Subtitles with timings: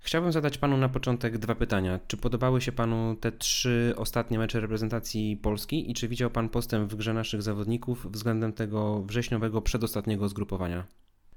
[0.00, 1.98] Chciałbym zadać panu na początek dwa pytania.
[2.08, 6.92] Czy podobały się panu te trzy ostatnie mecze reprezentacji Polski i czy widział pan postęp
[6.92, 10.84] w grze naszych zawodników względem tego wrześniowego przedostatniego zgrupowania?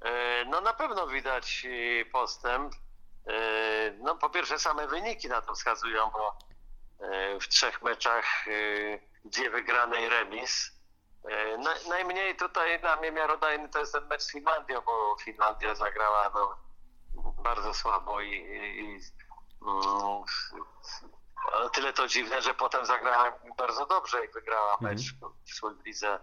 [0.02, 1.68] E, No na pewno widać
[2.02, 2.74] e, postęp.
[3.28, 6.38] E, No po pierwsze same wyniki na to wskazują, bo
[7.42, 8.46] w trzech meczach
[9.26, 10.72] dwie wygrane i remis.
[11.60, 16.32] Na- Najmniej tutaj dla mnie miarodajny to jest ten mecz z Finlandią, bo Finlandia zagrała
[16.36, 16.56] no,
[17.48, 19.00] bardzo słabo i, i,
[21.54, 25.02] ale tyle to dziwne, że potem zagrała bardzo dobrze i wygrała mecz
[25.46, 26.20] w swojej lidze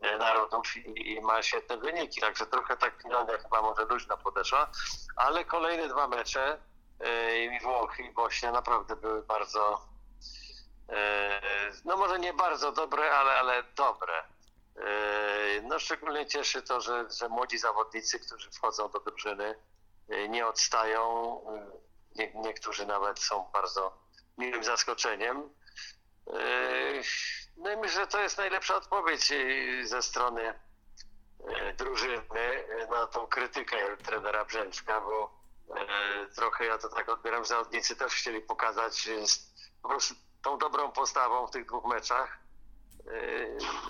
[0.00, 2.20] e, narodów i, i ma świetne wyniki.
[2.20, 4.70] Także trochę tak Finlandia chyba może luźno podeszła,
[5.16, 6.58] ale kolejne dwa mecze
[7.00, 9.88] e, i Włochy i Bośnia naprawdę były bardzo
[10.88, 11.40] e,
[11.84, 14.24] no może nie bardzo dobre, ale, ale dobre.
[15.62, 19.54] No szczególnie cieszy to, że, że młodzi zawodnicy, którzy wchodzą do drużyny,
[20.28, 21.40] nie odstają.
[21.48, 21.84] E,
[22.16, 23.98] Nie, niektórzy nawet są bardzo
[24.38, 25.50] miłym zaskoczeniem.
[26.26, 27.02] E,
[27.56, 29.32] No i myślę, że to jest najlepsza odpowiedź
[29.84, 30.54] ze strony
[31.76, 32.22] drużyny
[32.90, 35.30] na tą krytykę trenera Brzęczka, bo
[36.36, 39.08] trochę ja to tak odbieram, że zawodnicy też chcieli pokazać
[39.82, 42.38] po prostu tą dobrą postawą w tych dwóch meczach.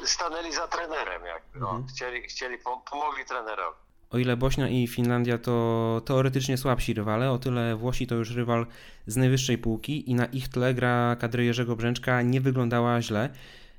[0.05, 1.59] Stanęli za trenerem jakby.
[1.59, 1.67] No.
[1.71, 1.87] Mhm.
[1.89, 3.79] Chcieli, chcieli pom- pomogli trenerowi.
[4.15, 8.67] O ile Bośnia i Finlandia to teoretycznie słabsi rywale, o tyle Włosi to już rywal
[9.07, 13.31] z najwyższej półki i na ich tle gra kadry Jerzego Brzęczka nie wyglądała źle.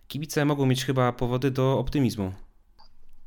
[0.08, 2.34] Kibice mogą mieć chyba powody do optymizmu.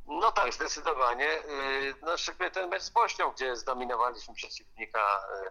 [0.08, 1.24] No tak, zdecydowanie.
[1.24, 4.98] Yy, No szczególnie ten mecz z Bośnią, gdzie zdominowaliśmy przeciwnika
[5.44, 5.50] yy,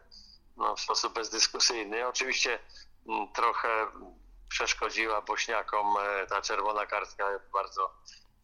[0.58, 2.08] no, w sposób bezdyskusyjny.
[2.08, 2.59] Oczywiście
[3.09, 3.69] mm, trochę
[4.50, 7.25] przeszkodziła Bośniakom e, ta czerwona kartka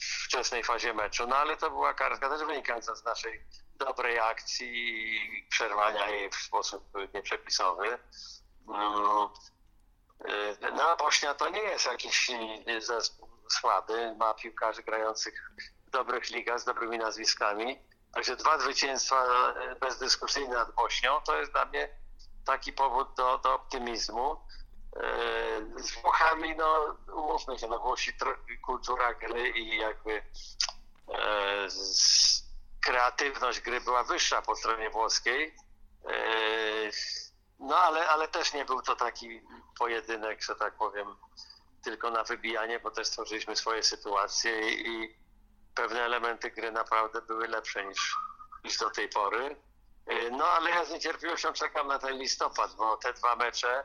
[0.04, 3.44] w wczesnej fazie meczu, no ale to była kartka też wynikająca z naszej
[3.76, 4.68] dobrej akcji
[5.16, 6.84] i przerwania jej w sposób
[7.14, 8.00] nieprzepisowy.
[8.68, 9.30] Mm,
[10.76, 12.32] No a Bośnia to nie jest jakiś
[12.80, 15.52] zespół słaby, ma piłkarzy grających
[15.88, 17.80] w dobrych ligach z dobrymi nazwiskami.
[18.14, 19.26] Także dwa zwycięstwa
[19.80, 21.90] bezdyskusyjne nad Bośnią to jest dla mnie
[22.46, 24.48] taki powód do, do optymizmu.
[24.96, 28.14] E, Z Włochami, no umówmy się, no Włosi
[28.66, 30.24] kultura gry i jakby
[31.14, 31.68] e,
[32.86, 35.56] kreatywność gry była wyższa po stronie włoskiej.
[36.10, 36.14] E,
[37.60, 39.42] No ale, ale też nie był to taki
[39.80, 41.16] pojedynek, że tak powiem,
[41.84, 45.16] tylko na wybijanie, bo też stworzyliśmy swoje sytuacje i, i
[45.76, 48.16] pewne elementy gry naprawdę były lepsze niż,
[48.64, 49.56] niż do tej pory.
[50.32, 53.84] No ale ja z niecierpliwością czekam na ten listopad, bo te dwa mecze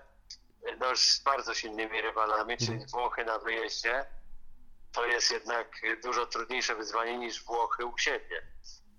[0.79, 4.07] no, z bardzo silnymi rywalami, czyli Włochy na wyjeździe,
[4.93, 8.43] to jest jednak dużo trudniejsze wyzwanie niż Włochy u siebie,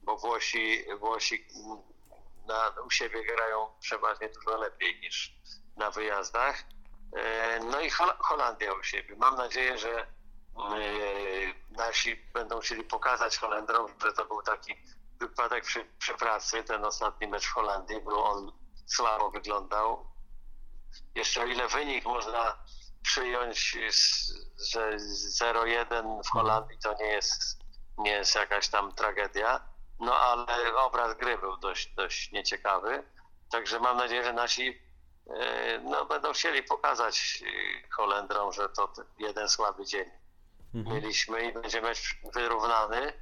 [0.03, 1.48] bo Włosi, Włosi
[2.48, 5.34] na, u siebie grają przeważnie dużo lepiej niż
[5.78, 6.64] na wyjazdach.
[7.16, 9.16] E, No i Hol- Holandia u siebie.
[9.16, 10.08] Mam nadzieję, że e,
[11.69, 14.75] nasi będą chcieli pokazać Holendrom, że to był taki
[15.19, 18.52] wypadek przy, przy pracy, ten ostatni mecz w Holandii, bo on
[18.88, 20.09] słabo wyglądał.
[21.16, 22.58] Jeszcze o ile wynik można
[23.04, 24.34] przyjąć, z-
[24.72, 24.98] że
[25.44, 27.58] 0-1 w Holandii to nie jest,
[27.98, 33.04] nie jest jakaś tam tragedia, no ale obraz gry był dość, dość nieciekawy.
[33.52, 34.82] Także mam nadzieję, że nasi
[35.30, 37.44] e, no, będą chcieli pokazać
[37.86, 40.06] e, Holendrom, że to jeden słaby dzień
[40.94, 43.14] mieliśmy i będzie mecz wyrównany.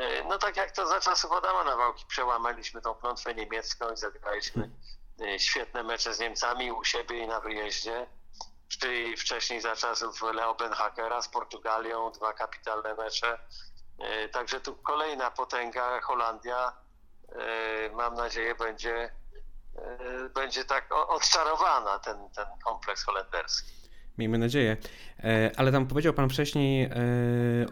[0.00, 4.64] E, No tak jak to za czasów Adama Nawałki przełamaliśmy tą klątwę niemiecką i zagraliśmy
[4.64, 4.70] e,
[5.38, 8.06] świetne mecze z Niemcami u siebie i na wyjeździe.
[8.68, 13.38] Czyli wcześniej za czasów Leo Benhakera z Portugalią, dwa kapitalne mecze.
[13.98, 16.72] E, Także tu kolejna potęga, Holandia.
[17.32, 19.12] E, Mam nadzieję będzie,
[20.34, 23.72] będzie tak odczarowana ten, ten kompleks holenderski.
[24.18, 24.76] Miejmy nadzieję.
[25.24, 26.92] E, Ale tam powiedział Pan wcześniej e,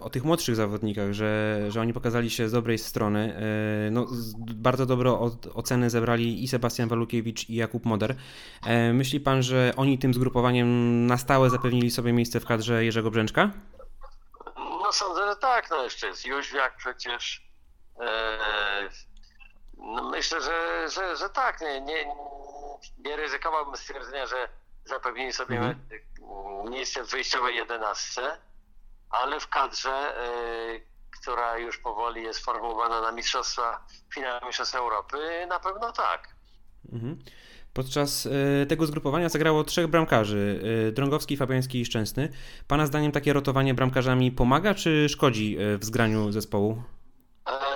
[0.00, 3.36] o tych młodszych zawodnikach, że, że oni pokazali się z dobrej strony.
[3.86, 4.06] E, No,
[4.54, 5.12] bardzo dobre
[5.54, 8.16] oceny zebrali i Sebastian Walukiewicz i Jakub Moder.
[8.92, 13.50] Myśli Pan, że oni tym zgrupowaniem na stałe zapewnili sobie miejsce w kadrze Jerzego Brzęczka?
[14.56, 15.70] No sądzę, że tak.
[15.70, 17.50] No jeszcze jest Jóźwiak przecież.
[19.78, 21.60] No myślę, że, że, że tak.
[21.60, 22.06] Nie, nie,
[23.04, 24.48] nie ryzykowałbym stwierdzenia, że
[24.84, 25.76] zapewnili sobie Mhm.
[26.70, 28.22] miejsce w wyjściowej jedenastce,
[29.10, 30.80] ale w kadrze, e,
[31.20, 36.28] która już powoli jest formułowana na mistrzostwa, finał Mistrzostw Europy, na pewno tak.
[36.92, 37.18] Mhm.
[37.72, 38.26] Podczas
[38.62, 42.32] e, tego zgrupowania zagrało trzech bramkarzy: e, Drągowski, Fabiański i Szczęsny.
[42.68, 46.82] Pana zdaniem takie rotowanie bramkarzami pomaga czy szkodzi w zgraniu zespołu?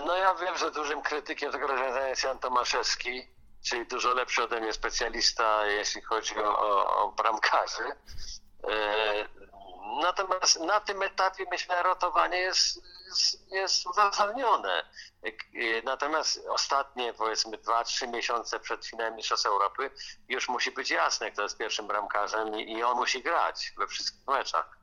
[0.06, 3.22] No ja wiem, że dużym krytykiem tego rozwiązania jest Jan Tomaszewski.
[3.64, 6.58] Czyli dużo lepszy ode mnie specjalista, jeśli chodzi o,
[6.96, 7.84] o, bramkarzy.
[8.70, 9.28] E,
[10.02, 14.84] Natomiast na tym etapie myślę, rotowanie jest, jest, jest uzasadnione.
[15.22, 19.90] E, Natomiast ostatnie powiedzmy 2-3 miesiące przed finałem Mistrzostw Europy
[20.28, 24.78] już musi być jasne, kto jest pierwszym bramkarzem i, on musi grać we wszystkich meczach.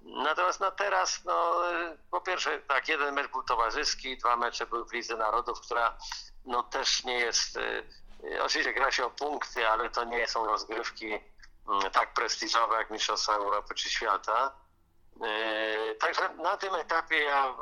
[0.00, 4.84] Natomiast na teraz, no, e, po pierwsze, tak, jeden mecz był towarzyski, dwa mecze były
[4.84, 5.98] w Lidze Narodów, która
[6.44, 7.58] no, też nie jest.
[8.42, 11.12] Oczywiście gra się o punkty, ale to nie są rozgrywki
[11.68, 14.52] mm, tak prestiżowe jak Mistrzostwa Europy czy Świata.
[15.22, 17.54] E, Także na tym etapie ja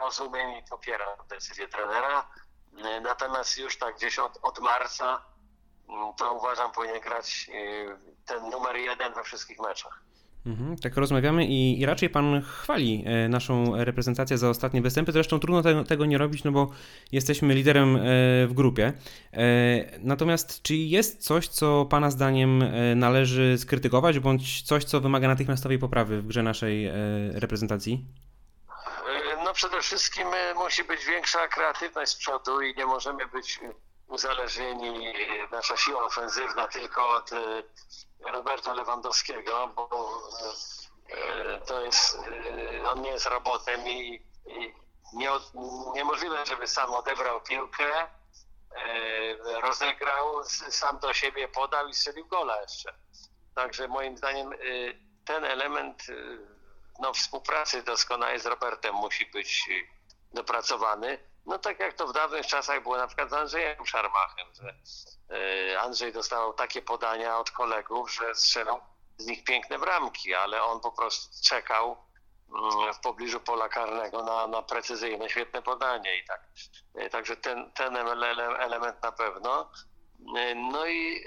[0.00, 2.28] rozumiem i popieram decyzję trenera.
[2.84, 5.24] E, Natomiast już tak gdzieś od, od marca
[5.88, 10.00] mm, to uważam powinien grać e, ten numer jeden we wszystkich meczach.
[10.46, 15.12] Mhm, tak rozmawiamy i, i raczej pan chwali e, naszą reprezentację za ostatnie występy.
[15.12, 16.70] Zresztą trudno tego, tego nie robić, no bo
[17.12, 18.00] jesteśmy liderem e,
[18.46, 18.92] w grupie.
[19.32, 22.64] E, Natomiast czy jest coś, co pana zdaniem
[22.96, 26.90] należy skrytykować, bądź coś, co wymaga natychmiastowej poprawy w grze naszej
[27.32, 28.04] reprezentacji?
[29.44, 30.26] No przede wszystkim
[30.56, 33.60] musi być większa kreatywność z przodu i nie możemy być
[34.08, 35.14] uzależnieni,
[35.50, 37.62] nasza siła ofensywna tylko od e,
[38.32, 40.08] Roberta Lewandowskiego, bo
[41.10, 44.74] e, to jest, e, on nie jest robotem i, i
[45.12, 45.30] nie,
[45.94, 48.08] niemożliwe, żeby sam odebrał piłkę,
[49.62, 52.94] rozegrał, sam do siebie podał i strzelił gola jeszcze.
[53.54, 54.50] Także moim zdaniem
[55.24, 56.02] ten element
[56.98, 59.68] no, współpracy doskonałej z Robertem musi być
[60.32, 61.18] dopracowany.
[61.46, 64.74] No tak jak to w dawnych czasach było na przykład z Andrzejem Szarmachem, że
[65.72, 68.80] y, Andrzej dostawał takie podania od kolegów, że strzelał
[69.16, 71.96] z nich piękne bramki, ale on po prostu czekał
[72.48, 76.40] mm, w pobliżu pola karnego na, na precyzyjne, świetne podanie i tak.
[77.06, 79.70] Y, Także ten, ten ele- element na pewno.
[80.38, 81.24] Y, No i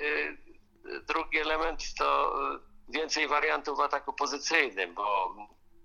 [1.07, 2.33] drugi element to
[2.89, 5.35] więcej wariantów w ataku pozycyjnym, bo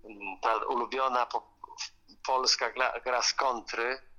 [0.04, 1.54] mm, ta ulubiona po,
[2.26, 4.13] polska gra, gra z kontry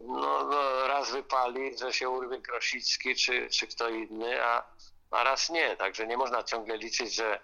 [0.00, 4.64] no, no, raz wypali, że się urwie Grosicki czy, czy kto inny, a,
[5.10, 5.76] a raz nie.
[5.76, 7.40] Także nie można ciągle liczyć, że,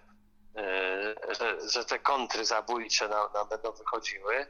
[1.31, 4.47] y, że, że te kontry zabójcze nam, nam będą wychodziły.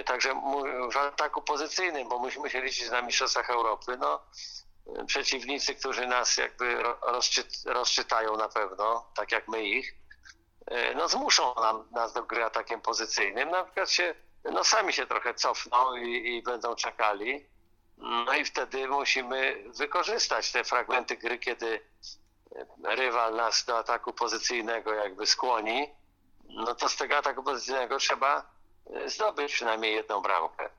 [0.00, 0.34] Y, Także
[0.92, 4.20] w ataku pozycyjnym, bo musimy się liczyć na Mistrzostwach Europy, no
[5.06, 9.94] przeciwnicy, którzy nas jakby ro- rozczy- rozczytają na pewno, tak jak my ich,
[10.96, 13.50] no zmuszą nam, nas do gry atakiem pozycyjnym.
[13.50, 14.14] Na przykład się,
[14.52, 17.46] no sami się trochę cofną i, i będą czekali.
[17.98, 21.80] No i wtedy musimy wykorzystać te fragmenty gry, kiedy
[22.84, 25.90] e, rywal nas do ataku pozycyjnego jakby skłoni.
[26.48, 28.50] No to z tego ataku pozycyjnego trzeba
[28.94, 30.70] e, zdobyć przynajmniej jedną bramkę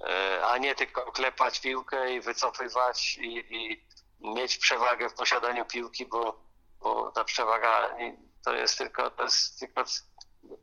[0.00, 3.84] e, a nie tylko klepać piłkę i wycofywać i, i
[4.20, 6.40] mieć przewagę w posiadaniu piłki, bo,
[6.80, 7.96] bo ta przewaga
[8.44, 9.84] to jest tylko, to jest tylko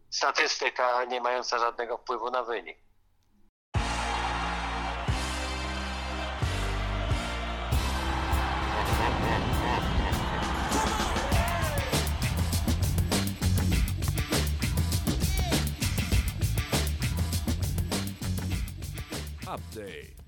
[0.09, 2.77] statystyka nie mająca żadnego wpływu na wynik.
[19.47, 20.26] Update.